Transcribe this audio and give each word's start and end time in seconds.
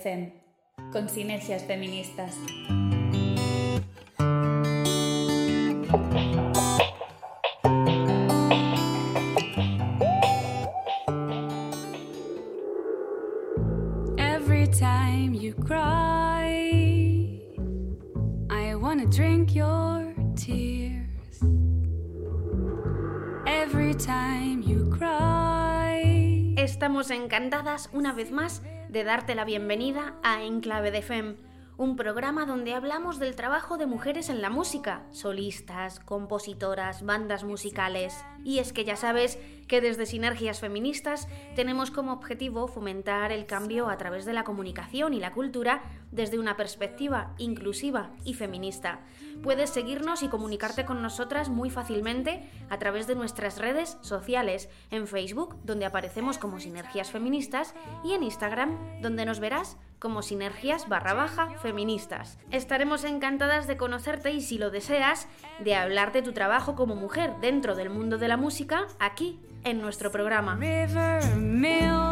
Zen, 0.00 0.32
con 0.92 1.08
sinergias 1.08 1.64
feministas. 1.64 2.34
Every 14.16 14.66
time 14.68 15.34
you 15.34 15.52
cry, 15.54 17.40
I 18.50 18.74
wanna 18.76 19.06
drink 19.06 19.54
your 19.54 20.14
tears. 20.34 21.42
Every 23.46 23.94
time 23.94 24.62
you 24.62 24.88
cry. 24.90 26.54
Estamos 26.56 27.10
encantadas 27.10 27.90
una 27.92 28.12
vez 28.12 28.30
más 28.30 28.62
de 28.90 29.04
darte 29.04 29.36
la 29.36 29.44
bienvenida 29.44 30.14
a 30.24 30.42
Enclave 30.42 30.90
de 30.90 31.02
Fem, 31.02 31.36
un 31.80 31.96
programa 31.96 32.44
donde 32.44 32.74
hablamos 32.74 33.18
del 33.18 33.34
trabajo 33.34 33.78
de 33.78 33.86
mujeres 33.86 34.28
en 34.28 34.42
la 34.42 34.50
música, 34.50 35.06
solistas, 35.12 35.98
compositoras, 35.98 37.02
bandas 37.06 37.42
musicales. 37.42 38.22
Y 38.44 38.58
es 38.58 38.74
que 38.74 38.84
ya 38.84 38.96
sabes 38.96 39.38
que 39.66 39.80
desde 39.80 40.04
Sinergias 40.04 40.60
Feministas 40.60 41.26
tenemos 41.56 41.90
como 41.90 42.12
objetivo 42.12 42.68
fomentar 42.68 43.32
el 43.32 43.46
cambio 43.46 43.88
a 43.88 43.96
través 43.96 44.26
de 44.26 44.34
la 44.34 44.44
comunicación 44.44 45.14
y 45.14 45.20
la 45.20 45.32
cultura 45.32 45.80
desde 46.10 46.38
una 46.38 46.54
perspectiva 46.54 47.34
inclusiva 47.38 48.10
y 48.26 48.34
feminista. 48.34 49.00
Puedes 49.42 49.70
seguirnos 49.70 50.22
y 50.22 50.28
comunicarte 50.28 50.84
con 50.84 51.00
nosotras 51.00 51.48
muy 51.48 51.70
fácilmente 51.70 52.46
a 52.68 52.78
través 52.78 53.06
de 53.06 53.14
nuestras 53.14 53.56
redes 53.56 53.96
sociales, 54.02 54.68
en 54.90 55.06
Facebook, 55.06 55.56
donde 55.64 55.86
aparecemos 55.86 56.36
como 56.36 56.60
Sinergias 56.60 57.10
Feministas, 57.10 57.74
y 58.04 58.12
en 58.12 58.22
Instagram, 58.22 59.00
donde 59.00 59.24
nos 59.24 59.40
verás 59.40 59.78
como 60.00 60.22
sinergias 60.22 60.88
barra 60.88 61.14
baja 61.14 61.50
feministas. 61.62 62.38
Estaremos 62.50 63.04
encantadas 63.04 63.68
de 63.68 63.76
conocerte 63.76 64.32
y 64.32 64.40
si 64.40 64.58
lo 64.58 64.70
deseas, 64.70 65.28
de 65.60 65.76
hablar 65.76 66.10
de 66.10 66.22
tu 66.22 66.32
trabajo 66.32 66.74
como 66.74 66.96
mujer 66.96 67.34
dentro 67.40 67.76
del 67.76 67.90
mundo 67.90 68.18
de 68.18 68.26
la 68.26 68.36
música 68.36 68.86
aquí 68.98 69.38
en 69.62 69.80
nuestro 69.80 70.10
programa. 70.10 70.56
River. 70.56 71.22
Oh. 71.72 72.10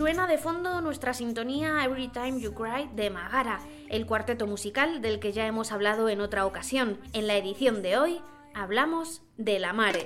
Suena 0.00 0.26
de 0.26 0.38
fondo 0.38 0.80
nuestra 0.80 1.12
sintonía 1.12 1.84
Every 1.84 2.08
Time 2.08 2.40
You 2.40 2.54
Cry 2.54 2.88
de 2.96 3.10
Magara, 3.10 3.60
el 3.90 4.06
cuarteto 4.06 4.46
musical 4.46 5.02
del 5.02 5.20
que 5.20 5.32
ya 5.32 5.46
hemos 5.46 5.72
hablado 5.72 6.08
en 6.08 6.22
otra 6.22 6.46
ocasión. 6.46 6.98
En 7.12 7.26
la 7.26 7.36
edición 7.36 7.82
de 7.82 7.98
hoy 7.98 8.20
hablamos 8.54 9.20
de 9.36 9.58
la 9.58 9.74
mare. 9.74 10.04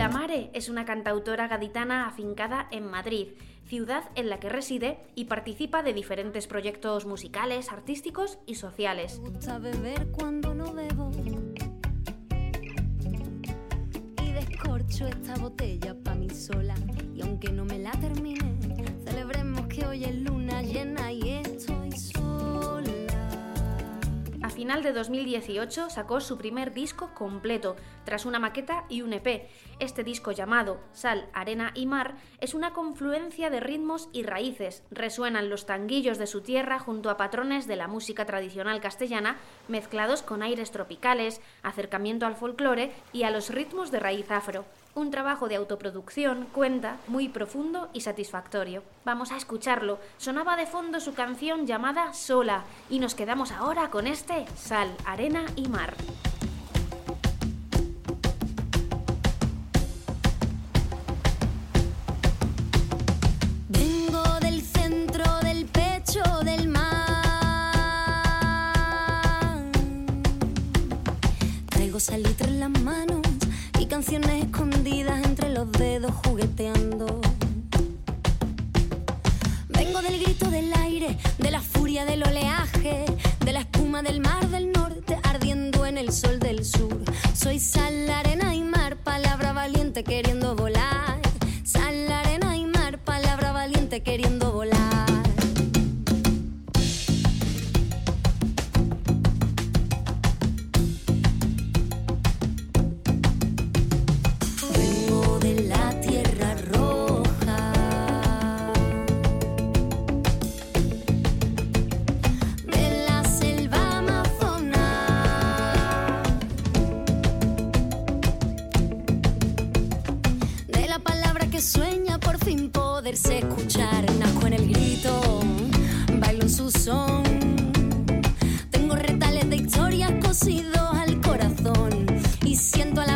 La 0.00 0.08
Mare 0.08 0.48
es 0.54 0.70
una 0.70 0.86
cantautora 0.86 1.46
gaditana 1.46 2.06
afincada 2.06 2.68
en 2.70 2.90
Madrid, 2.90 3.34
ciudad 3.66 4.04
en 4.14 4.30
la 4.30 4.40
que 4.40 4.48
reside 4.48 4.98
y 5.14 5.26
participa 5.26 5.82
de 5.82 5.92
diferentes 5.92 6.46
proyectos 6.46 7.04
musicales, 7.04 7.70
artísticos 7.70 8.38
y 8.46 8.54
sociales. 8.54 9.20
gusta 9.20 9.58
beber 9.58 10.06
cuando 10.10 10.54
no 10.54 10.72
bebo. 10.72 11.10
Y 14.24 14.32
descorcho 14.32 15.06
esta 15.06 15.34
botella 15.34 15.94
pa' 16.02 16.14
mí 16.14 16.30
sola. 16.30 16.76
Y 17.14 17.20
aunque 17.20 17.52
no 17.52 17.66
me 17.66 17.78
la 17.78 17.90
termine, 17.90 18.56
celebremos 19.04 19.66
que 19.66 19.84
hoy 19.84 20.04
es 20.04 20.14
luna 20.14 20.62
llena 20.62 21.12
y 21.12 21.28
estoy 21.28 21.49
A 24.50 24.52
final 24.52 24.82
de 24.82 24.92
2018 24.92 25.90
sacó 25.90 26.20
su 26.20 26.36
primer 26.36 26.74
disco 26.74 27.14
completo, 27.14 27.76
tras 28.04 28.26
una 28.26 28.40
maqueta 28.40 28.84
y 28.88 29.02
un 29.02 29.12
EP. 29.12 29.48
Este 29.78 30.02
disco 30.02 30.32
llamado 30.32 30.80
Sal, 30.92 31.28
Arena 31.32 31.70
y 31.76 31.86
Mar 31.86 32.16
es 32.40 32.52
una 32.54 32.72
confluencia 32.72 33.48
de 33.48 33.60
ritmos 33.60 34.08
y 34.12 34.24
raíces. 34.24 34.82
Resuenan 34.90 35.50
los 35.50 35.66
tanguillos 35.66 36.18
de 36.18 36.26
su 36.26 36.40
tierra 36.40 36.80
junto 36.80 37.10
a 37.10 37.16
patrones 37.16 37.68
de 37.68 37.76
la 37.76 37.86
música 37.86 38.26
tradicional 38.26 38.80
castellana 38.80 39.36
mezclados 39.68 40.22
con 40.22 40.42
aires 40.42 40.72
tropicales, 40.72 41.40
acercamiento 41.62 42.26
al 42.26 42.34
folclore 42.34 42.90
y 43.12 43.22
a 43.22 43.30
los 43.30 43.50
ritmos 43.50 43.92
de 43.92 44.00
raíz 44.00 44.32
afro. 44.32 44.64
Un 44.92 45.12
trabajo 45.12 45.48
de 45.48 45.54
autoproducción, 45.54 46.48
cuenta, 46.52 46.96
muy 47.06 47.28
profundo 47.28 47.88
y 47.92 48.00
satisfactorio. 48.00 48.82
Vamos 49.04 49.30
a 49.30 49.36
escucharlo. 49.36 50.00
Sonaba 50.18 50.56
de 50.56 50.66
fondo 50.66 50.98
su 50.98 51.14
canción 51.14 51.64
llamada 51.64 52.12
Sola 52.12 52.64
y 52.88 52.98
nos 52.98 53.14
quedamos 53.14 53.52
ahora 53.52 53.90
con 53.90 54.08
este 54.08 54.46
Sal, 54.56 54.92
Arena 55.06 55.44
y 55.54 55.68
Mar. 55.68 55.94
Vengo 63.68 64.40
del 64.40 64.60
centro 64.60 65.24
del 65.40 65.66
pecho 65.66 66.22
del 66.44 66.68
mar. 66.68 66.90
Traigo 71.70 72.00
salitre 72.00 72.48
en 72.48 72.58
las 72.58 72.82
manos 72.82 73.20
y 73.78 73.86
canciones 73.86 74.30
dedos 74.30 74.50
jugueteando. 76.10 77.09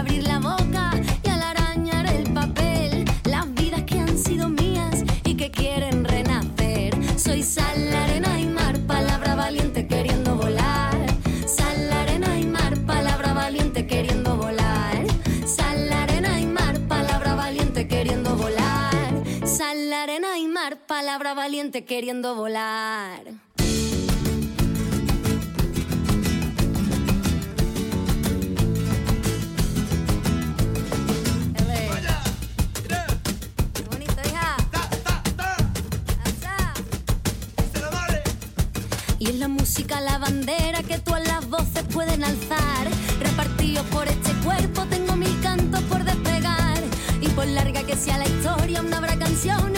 Abrir 0.05 0.27
la 0.27 0.39
boca 0.39 0.91
y 1.23 1.29
al 1.31 1.41
arañar 1.41 2.07
el 2.13 2.31
papel 2.35 3.07
las 3.25 3.55
vidas 3.55 3.85
que 3.85 3.99
han 3.99 4.19
sido 4.19 4.51
mías 4.51 5.03
y 5.25 5.35
que 5.35 5.51
quieren 5.51 6.05
renacer. 6.05 6.93
Soy 7.19 7.43
sal, 7.43 7.91
arena 7.91 8.39
y 8.39 8.47
mar, 8.47 8.79
palabra 8.81 9.35
valiente 9.35 9.87
queriendo 9.87 10.37
volar. 10.37 10.95
Sal, 11.47 11.91
arena 11.91 12.39
y 12.39 12.45
mar, 12.45 12.77
palabra 12.85 13.33
valiente 13.33 13.87
queriendo 13.87 14.37
volar. 14.37 15.07
Sal, 15.47 15.91
arena 15.91 16.39
y 16.39 16.47
mar, 16.47 16.79
palabra 16.87 17.35
valiente 17.35 17.89
queriendo 17.89 18.37
volar. 18.37 19.23
Sal, 19.47 19.91
arena 19.91 20.39
y 20.39 20.47
mar, 20.49 20.87
palabra 20.87 21.33
valiente 21.33 21.87
queriendo 21.87 22.35
volar. 22.35 23.44
Música, 39.49 40.01
la 40.01 40.19
bandera 40.19 40.83
que 40.83 40.99
todas 40.99 41.27
las 41.27 41.49
voces 41.49 41.83
pueden 41.93 42.23
alzar. 42.25 42.89
Repartidos 43.21 43.85
por 43.87 44.07
este 44.07 44.33
cuerpo, 44.45 44.85
tengo 44.91 45.17
mil 45.17 45.41
cantos 45.41 45.81
por 45.83 46.05
despegar. 46.05 46.79
Y 47.21 47.29
por 47.29 47.47
larga 47.47 47.83
que 47.85 47.97
sea 47.97 48.19
la 48.19 48.27
historia, 48.27 48.83
no 48.83 48.97
habrá 48.97 49.17
canciones 49.17 49.74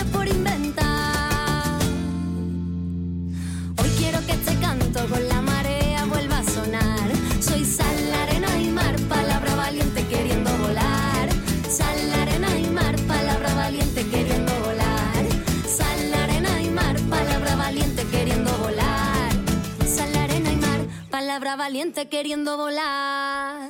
palabra 21.39 21.57
valiente 21.57 22.09
queriendo 22.09 22.57
volar. 22.57 23.69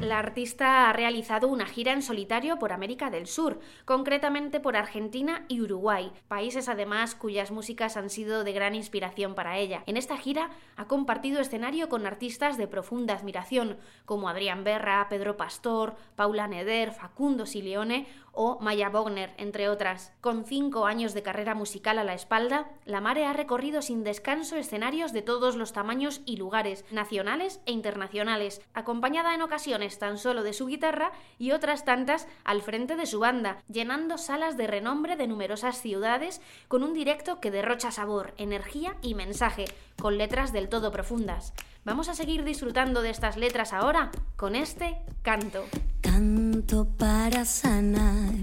La 0.00 0.20
artista 0.20 0.88
ha 0.88 0.92
realizado 0.92 1.48
una 1.48 1.66
gira 1.66 1.92
en 1.92 2.00
solitario 2.00 2.56
por 2.60 2.72
América 2.72 3.10
del 3.10 3.26
Sur, 3.26 3.58
concretamente 3.84 4.60
por 4.60 4.76
Argentina 4.76 5.44
y 5.48 5.62
Uruguay, 5.62 6.12
países 6.28 6.68
además 6.68 7.16
cuyas 7.16 7.50
músicas 7.50 7.96
han 7.96 8.08
sido 8.08 8.44
de 8.44 8.52
gran 8.52 8.76
inspiración 8.76 9.34
para 9.34 9.58
ella. 9.58 9.82
En 9.86 9.96
esta 9.96 10.16
gira 10.16 10.50
ha 10.76 10.86
compartido 10.86 11.40
escenario 11.40 11.88
con 11.88 12.06
artistas 12.06 12.56
de 12.56 12.68
profunda 12.68 13.14
admiración, 13.14 13.78
como 14.04 14.28
Adrián 14.28 14.62
Berra, 14.62 15.08
Pedro 15.10 15.36
Pastor, 15.36 15.96
Paula 16.14 16.46
Neder, 16.46 16.92
Facundo 16.92 17.44
Sileone 17.44 18.06
o 18.36 18.58
Maya 18.60 18.88
Bogner, 18.90 19.34
entre 19.38 19.68
otras. 19.68 20.12
Con 20.20 20.44
cinco 20.44 20.86
años 20.86 21.14
de 21.14 21.22
carrera 21.22 21.54
musical 21.54 21.98
a 21.98 22.04
la 22.04 22.14
espalda, 22.14 22.70
la 22.84 23.00
Mare 23.00 23.26
ha 23.26 23.32
recorrido 23.32 23.82
sin 23.82 24.04
descanso 24.04 24.56
escenarios 24.56 25.12
de 25.12 25.22
todos 25.22 25.56
los 25.56 25.72
tamaños 25.72 26.20
y 26.26 26.36
lugares, 26.36 26.84
nacionales 26.92 27.60
e 27.66 27.72
internacionales, 27.72 28.60
acompañada 28.74 29.34
en 29.34 29.42
ocasiones 29.42 29.98
tan 29.98 30.18
solo 30.18 30.42
de 30.42 30.52
su 30.52 30.66
guitarra 30.66 31.10
y 31.38 31.50
otras 31.50 31.84
tantas 31.84 32.28
al 32.44 32.62
frente 32.62 32.94
de 32.94 33.06
su 33.06 33.18
banda, 33.18 33.62
llenando 33.68 34.18
salas 34.18 34.56
de 34.56 34.66
renombre 34.66 35.16
de 35.16 35.26
numerosas 35.26 35.80
ciudades 35.80 36.40
con 36.68 36.82
un 36.82 36.94
directo 36.94 37.40
que 37.40 37.50
derrocha 37.50 37.90
sabor, 37.90 38.34
energía 38.36 38.96
y 39.02 39.14
mensaje, 39.14 39.64
con 40.00 40.18
letras 40.18 40.52
del 40.52 40.68
todo 40.68 40.92
profundas. 40.92 41.54
Vamos 41.86 42.08
a 42.08 42.16
seguir 42.16 42.42
disfrutando 42.42 43.00
de 43.00 43.10
estas 43.10 43.36
letras 43.36 43.72
ahora 43.72 44.10
con 44.34 44.56
este 44.56 44.96
canto. 45.22 45.62
Canto 46.00 46.84
para 46.84 47.44
sanar 47.44 48.34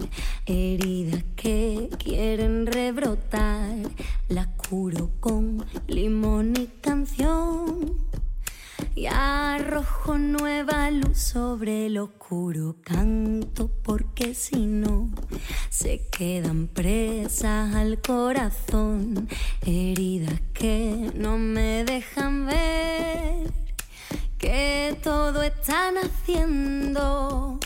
heridas 0.46 1.26
que 1.36 1.90
quieren 2.00 2.66
rebrotar. 2.66 3.76
La 4.30 4.48
curo 4.56 5.10
con 5.20 5.66
limón 5.88 6.54
y 6.56 6.68
canción. 6.68 7.98
Y 8.96 9.08
arrojo 9.08 10.18
nueva 10.18 10.92
luz 10.92 11.18
sobre 11.18 11.88
el 11.88 11.98
oscuro 11.98 12.76
canto 12.84 13.72
porque 13.84 14.36
si 14.36 14.68
no 14.68 15.10
se 15.70 16.08
quedan 16.10 16.68
presas 16.68 17.74
al 17.74 18.00
corazón 18.02 19.28
heridas 19.66 20.40
que 20.54 21.12
no 21.16 21.38
me 21.38 21.84
dejan 21.86 22.46
ver 22.46 23.52
que 24.38 24.96
todo 25.02 25.42
están 25.42 25.96
haciendo 25.98 27.60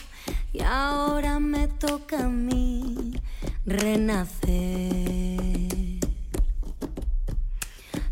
y 0.53 0.61
ahora 0.61 1.39
me 1.39 1.67
toca 1.67 2.25
a 2.25 2.29
mí 2.29 3.19
renacer. 3.65 4.47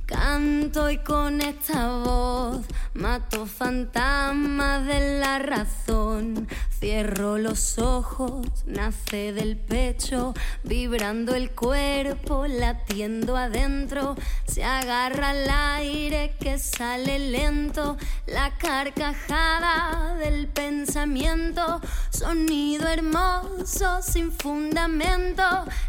Canto 0.06 0.90
y 0.90 0.98
con 0.98 1.42
esta 1.42 1.98
voz 2.04 2.66
mato 2.96 3.46
fantasmas 3.46 4.86
de 4.88 5.20
la 5.20 5.40
razón. 5.40 6.48
Cierro 6.80 7.38
los 7.38 7.78
ojos, 7.78 8.48
nace 8.66 9.34
del 9.34 9.58
pecho, 9.58 10.34
vibrando 10.64 11.36
el 11.36 11.52
cuerpo, 11.52 12.48
latiendo 12.48 13.38
adentro. 13.38 14.16
Se 14.48 14.64
agarra 14.64 15.32
al 15.32 15.50
aire 15.50 16.36
que 16.40 16.58
sale 16.58 17.20
lento, 17.20 17.98
la 18.28 18.58
carcajada 18.58 20.16
del 20.16 20.48
pensamiento. 20.48 21.82
Sonido 22.10 22.88
hermoso 22.88 24.02
sin 24.02 24.32
fundamento, 24.32 25.44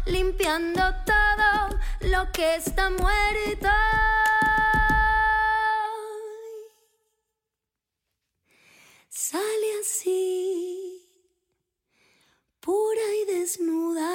limpiando 0.05 0.81
todo 1.05 1.79
lo 2.01 2.31
que 2.31 2.55
está 2.55 2.89
muerto. 2.89 3.69
Sale 9.29 9.69
así, 9.81 11.05
pura 12.61 13.07
y 13.21 13.25
desnuda, 13.33 14.13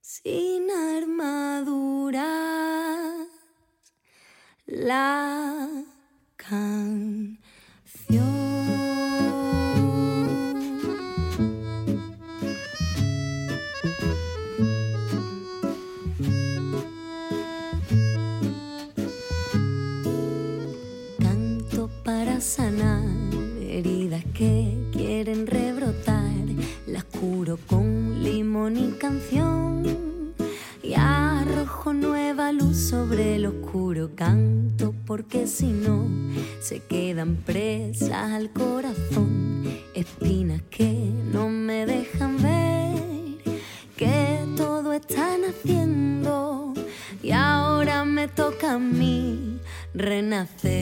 sin 0.00 0.70
armadura, 0.70 2.32
la 4.64 5.68
canción. 6.36 6.95
Luz 32.36 32.76
sobre 32.90 33.36
el 33.36 33.46
oscuro 33.46 34.10
canto. 34.14 34.94
Porque 35.06 35.46
si 35.46 35.66
no, 35.66 36.08
se 36.60 36.80
quedan 36.80 37.36
presas 37.36 38.32
al 38.32 38.50
corazón. 38.50 39.64
Espinas 39.94 40.62
que 40.70 41.10
no 41.32 41.48
me 41.48 41.86
dejan 41.86 42.36
ver. 42.42 43.54
Que 43.96 44.40
todo 44.56 44.92
están 44.92 45.40
haciendo. 45.44 46.74
Y 47.22 47.32
ahora 47.32 48.04
me 48.04 48.28
toca 48.28 48.74
a 48.74 48.78
mí 48.78 49.58
renacer. 49.94 50.76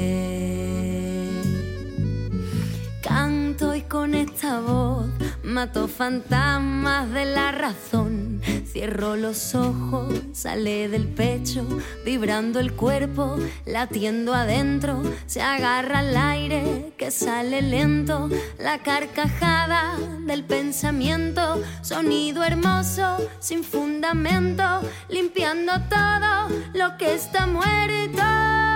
Canto 3.02 3.74
y 3.74 3.82
con 3.82 4.14
esta 4.14 4.60
voz 4.60 5.06
mato 5.44 5.86
fantasmas 5.86 7.10
de 7.12 7.24
la 7.26 7.52
razón. 7.52 8.33
Cierro 8.74 9.14
los 9.14 9.54
ojos, 9.54 10.12
sale 10.32 10.88
del 10.88 11.06
pecho, 11.06 11.64
vibrando 12.04 12.58
el 12.58 12.72
cuerpo, 12.72 13.36
latiendo 13.66 14.34
adentro. 14.34 15.00
Se 15.26 15.40
agarra 15.40 16.00
al 16.00 16.16
aire 16.16 16.92
que 16.98 17.12
sale 17.12 17.62
lento, 17.62 18.28
la 18.58 18.82
carcajada 18.82 19.96
del 20.26 20.42
pensamiento. 20.42 21.62
Sonido 21.82 22.42
hermoso, 22.42 23.18
sin 23.38 23.62
fundamento, 23.62 24.80
limpiando 25.08 25.74
todo 25.88 26.48
lo 26.74 26.96
que 26.96 27.14
está 27.14 27.46
muerto. 27.46 28.73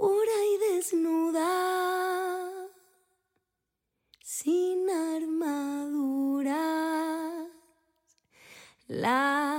Pura 0.00 0.38
y 0.52 0.58
desnuda, 0.58 1.50
sin 4.22 4.90
armadura, 4.90 6.64
la 8.88 9.55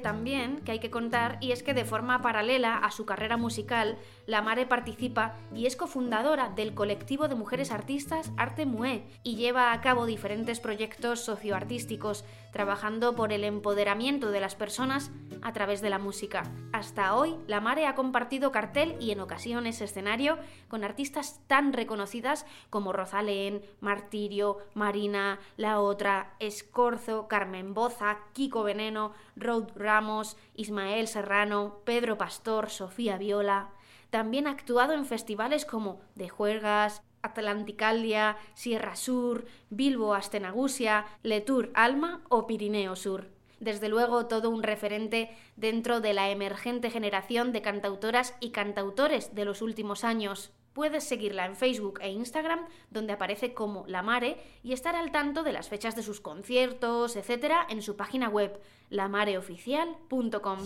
también 0.00 0.60
que 0.62 0.72
hay 0.72 0.78
que 0.80 0.90
contar 0.90 1.38
y 1.40 1.52
es 1.52 1.62
que 1.62 1.74
de 1.74 1.84
forma 1.84 2.22
paralela 2.22 2.76
a 2.78 2.90
su 2.90 3.06
carrera 3.06 3.36
musical, 3.36 3.98
La 4.26 4.42
Mare 4.42 4.66
participa 4.66 5.36
y 5.54 5.66
es 5.66 5.76
cofundadora 5.76 6.48
del 6.48 6.74
colectivo 6.74 7.28
de 7.28 7.36
mujeres 7.36 7.70
artistas 7.70 8.32
Arte 8.36 8.66
Mue 8.66 9.04
y 9.22 9.36
lleva 9.36 9.72
a 9.72 9.80
cabo 9.80 10.06
diferentes 10.06 10.60
proyectos 10.60 11.20
socioartísticos 11.20 12.24
trabajando 12.52 13.14
por 13.14 13.32
el 13.32 13.44
empoderamiento 13.44 14.30
de 14.30 14.40
las 14.40 14.54
personas 14.54 15.10
a 15.42 15.52
través 15.52 15.80
de 15.80 15.90
la 15.90 15.98
música. 15.98 16.42
Hasta 16.72 17.14
hoy, 17.14 17.36
La 17.46 17.60
Mare 17.60 17.86
ha 17.86 17.94
compartido 17.94 18.52
cartel 18.52 18.96
y 19.00 19.10
en 19.10 19.20
ocasiones 19.20 19.80
escenario 19.80 20.38
con 20.68 20.84
artistas 20.84 21.40
tan 21.46 21.72
reconocidas 21.72 22.46
como 22.70 22.92
Rosalén, 22.92 23.62
Martirio, 23.80 24.58
Marina, 24.74 25.38
La 25.56 25.80
Otra, 25.80 26.34
Escorzo, 26.38 27.28
Carmen 27.28 27.74
Boza, 27.74 28.18
Kiko 28.32 28.62
Veneno, 28.62 29.12
Rod 29.36 29.70
Ramos, 29.74 30.36
Ismael 30.54 31.08
Serrano, 31.08 31.80
Pedro 31.84 32.18
Pastor, 32.18 32.70
Sofía 32.70 33.18
Viola. 33.18 33.70
También 34.10 34.46
ha 34.46 34.50
actuado 34.50 34.92
en 34.92 35.06
festivales 35.06 35.64
como 35.64 36.00
De 36.14 36.28
Juergas, 36.28 37.02
Atlanticalia, 37.22 38.36
Sierra 38.54 38.96
Sur, 38.96 39.46
Bilbo 39.68 40.14
Astenagusia, 40.14 41.06
Letour 41.22 41.70
Alma 41.74 42.22
o 42.28 42.46
Pirineo 42.46 42.96
Sur. 42.96 43.39
Desde 43.60 43.88
luego 43.90 44.26
todo 44.26 44.50
un 44.50 44.62
referente 44.62 45.30
dentro 45.54 46.00
de 46.00 46.14
la 46.14 46.30
emergente 46.30 46.90
generación 46.90 47.52
de 47.52 47.60
cantautoras 47.62 48.34
y 48.40 48.50
cantautores 48.50 49.34
de 49.34 49.44
los 49.44 49.60
últimos 49.60 50.02
años. 50.02 50.50
Puedes 50.72 51.04
seguirla 51.04 51.44
en 51.46 51.56
Facebook 51.56 52.00
e 52.00 52.10
Instagram, 52.10 52.66
donde 52.90 53.12
aparece 53.12 53.52
como 53.52 53.84
La 53.86 54.02
Mare, 54.02 54.38
y 54.62 54.72
estar 54.72 54.96
al 54.96 55.10
tanto 55.12 55.42
de 55.42 55.52
las 55.52 55.68
fechas 55.68 55.94
de 55.94 56.02
sus 56.02 56.20
conciertos, 56.20 57.16
etc., 57.16 57.52
en 57.68 57.82
su 57.82 57.96
página 57.96 58.28
web, 58.28 58.58
lamareoficial.com. 58.88 60.58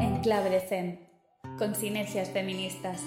En 0.00 0.20
clave 0.22 0.50
de 0.50 0.60
Zen, 0.60 1.08
con 1.56 1.74
sinergias 1.74 2.30
feministas. 2.30 3.02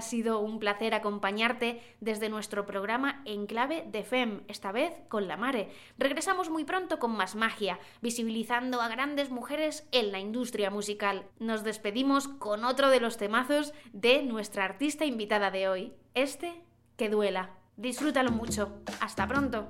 Ha 0.00 0.02
sido 0.02 0.40
un 0.40 0.58
placer 0.58 0.94
acompañarte 0.94 1.82
desde 2.00 2.30
nuestro 2.30 2.64
programa 2.64 3.20
En 3.26 3.44
Clave 3.44 3.84
de 3.86 4.02
FEM, 4.02 4.40
esta 4.48 4.72
vez 4.72 4.94
con 5.10 5.28
la 5.28 5.36
Mare. 5.36 5.68
Regresamos 5.98 6.48
muy 6.48 6.64
pronto 6.64 6.98
con 6.98 7.10
más 7.10 7.34
magia, 7.34 7.78
visibilizando 8.00 8.80
a 8.80 8.88
grandes 8.88 9.28
mujeres 9.28 9.86
en 9.92 10.10
la 10.10 10.18
industria 10.18 10.70
musical. 10.70 11.26
Nos 11.38 11.64
despedimos 11.64 12.28
con 12.28 12.64
otro 12.64 12.88
de 12.88 12.98
los 12.98 13.18
temazos 13.18 13.74
de 13.92 14.22
nuestra 14.22 14.64
artista 14.64 15.04
invitada 15.04 15.50
de 15.50 15.68
hoy, 15.68 15.92
este 16.14 16.54
que 16.96 17.10
duela. 17.10 17.50
Disfrútalo 17.76 18.30
mucho. 18.30 18.80
Hasta 19.02 19.28
pronto. 19.28 19.68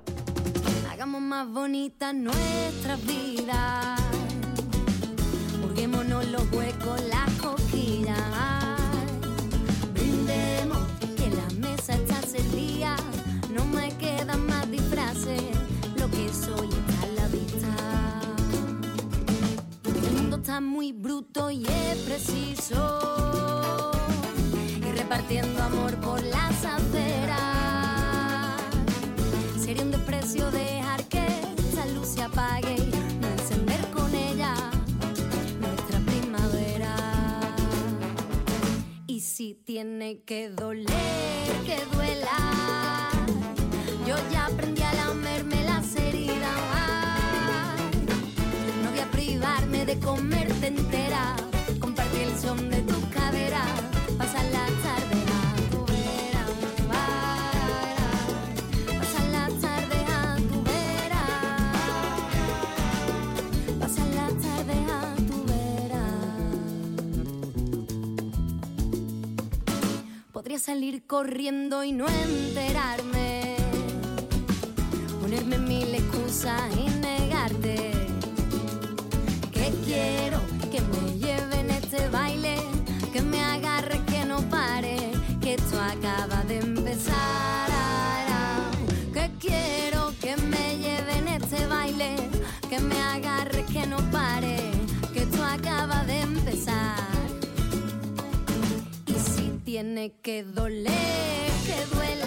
Hagamos 0.92 1.22
más 1.22 1.50
bonita 1.50 2.12
nuestra 2.12 2.94
vida. 2.94 3.96
Los 6.30 6.52
huecos, 6.52 7.00
muy 20.60 20.92
bruto 20.92 21.50
y 21.50 21.64
es 21.66 21.98
preciso. 21.98 23.90
Y 24.78 24.92
repartiendo 24.92 25.62
amor 25.62 25.96
por 25.96 26.22
las 26.22 26.64
aceras. 26.64 27.40
Sería 29.58 29.82
un 29.82 29.90
desprecio 29.90 30.50
dejar 30.50 31.04
que 31.04 31.26
esa 31.70 31.86
luz 31.86 32.08
se 32.08 32.22
apague 32.22 32.76
no 33.20 33.28
encender 33.28 33.80
con 33.90 34.14
ella 34.14 34.54
nuestra 35.60 36.00
primavera. 36.00 36.94
Y 39.06 39.20
si 39.20 39.54
tiene 39.54 40.22
que 40.24 40.50
doler, 40.50 40.86
que 41.64 41.84
duela. 41.94 43.10
Yo 44.06 44.16
ya 44.32 44.46
aprendí 44.46 44.69
de 49.86 49.98
comerte 49.98 50.66
entera. 50.66 51.34
Compartir 51.80 52.22
el 52.22 52.38
son 52.38 52.70
de 52.70 52.82
tu 52.82 53.00
cadera. 53.10 53.62
Pasar 54.18 54.44
la 54.52 54.66
tarde 54.84 55.18
a 55.40 55.70
tu 55.70 55.84
vera. 55.86 56.44
Pasar 58.98 59.26
la 59.36 59.46
tarde 59.64 59.98
a 60.18 60.36
tu 60.50 60.62
vera. 60.70 61.24
Pasar 63.80 64.08
la 64.14 64.28
tarde 64.44 64.76
a 64.98 65.16
tu 65.28 65.36
vera. 65.52 66.04
Podría 70.32 70.58
salir 70.58 71.06
corriendo 71.06 71.82
y 71.82 71.92
no 71.92 72.06
enterarme. 72.06 73.56
Ponerme 75.20 75.58
mil 75.58 75.94
excusas 75.94 76.89
acaba 86.00 86.42
de 86.44 86.58
empezar. 86.58 87.68
Que 89.12 89.30
quiero 89.38 90.12
que 90.20 90.36
me 90.36 90.78
lleven 90.78 91.28
este 91.28 91.66
baile. 91.66 92.16
Que 92.68 92.80
me 92.80 93.00
agarre, 93.00 93.64
que 93.64 93.86
no 93.86 93.98
pare. 94.10 94.72
Que 95.12 95.20
esto 95.20 95.44
acaba 95.44 96.04
de 96.04 96.20
empezar. 96.20 96.96
Y 99.06 99.12
si 99.12 99.60
tiene 99.64 100.12
que 100.22 100.42
doler, 100.42 101.50
que 101.66 101.94
duela. 101.94 102.19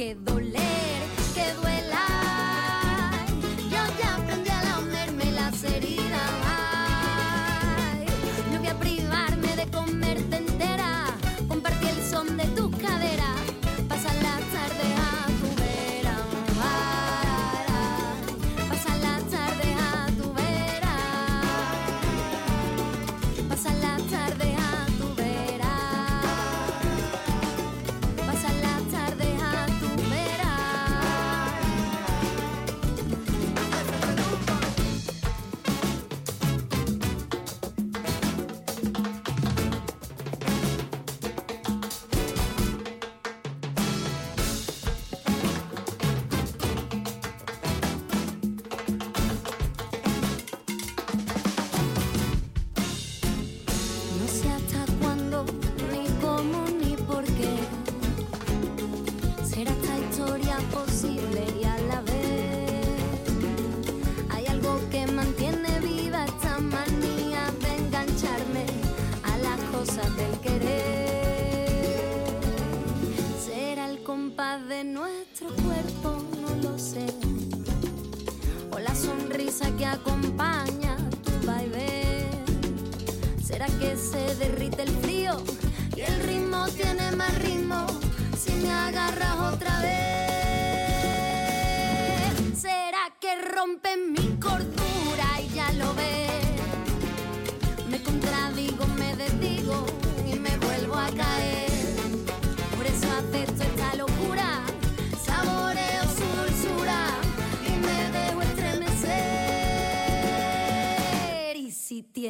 Tiene 0.00 0.14
que 0.24 0.59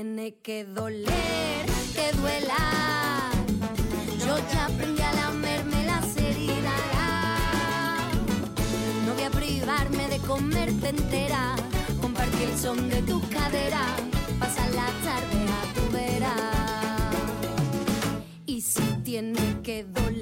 tiene 0.02 0.34
que 0.42 0.64
doler, 0.64 1.66
que 1.94 2.10
duela. 2.16 3.30
Yo 4.26 4.38
ya 4.50 4.64
aprendí 4.64 5.02
a 5.02 5.12
lamerme 5.12 5.84
las 5.84 6.16
heridas. 6.16 6.72
No 9.04 9.12
voy 9.12 9.24
a 9.24 9.30
privarme 9.30 10.08
de 10.08 10.18
comerte 10.20 10.88
entera, 10.88 11.54
compartir 12.00 12.48
el 12.48 12.58
son 12.58 12.88
de 12.88 13.02
tu 13.02 13.20
cadera, 13.28 13.84
pasar 14.38 14.70
la 14.70 14.86
tarde 15.04 15.38
a 15.58 15.74
tu 15.74 15.92
vera. 15.92 16.34
Y 18.46 18.62
si 18.62 18.86
tiene 19.04 19.60
que 19.62 19.84
doler 19.84 20.19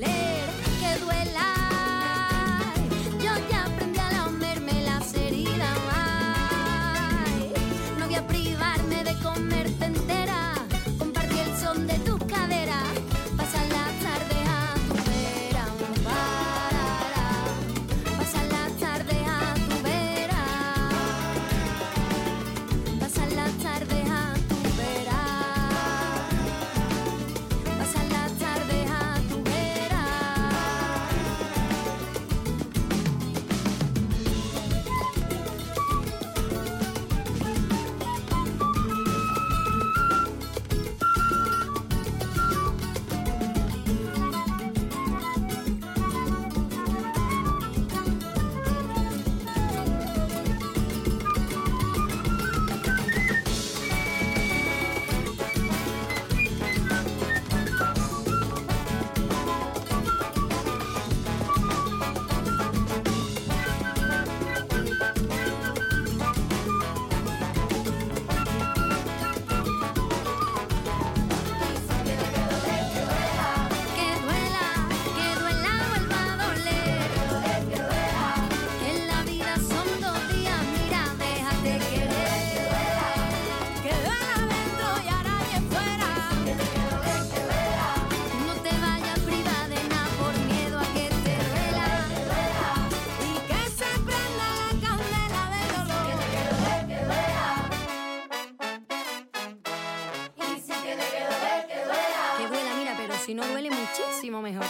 Si 103.29 103.35
no 103.35 103.47
duele 103.47 103.69
muchísimo 103.69 104.41
mejor. 104.41 104.65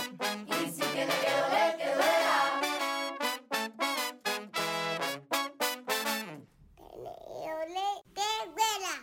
Y 0.49 0.69
si 0.69 0.81
tiene 0.81 1.13
que 1.13 1.31
doler, 1.31 1.77
que 1.77 1.85
duela. 1.95 2.61
Que 6.75 6.89
duela, 7.55 7.87
que 8.17 8.31
duela. 8.51 8.95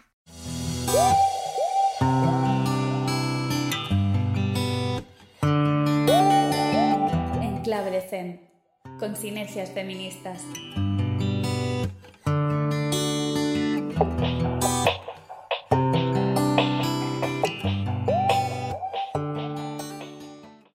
Enclave 7.41 7.91
de 7.91 8.01
Zen, 8.01 8.41
con 8.99 9.15
sinergias 9.15 9.71
feministas. 9.71 10.43